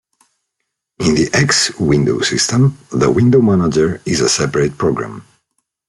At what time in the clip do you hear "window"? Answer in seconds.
1.79-2.21, 3.11-3.39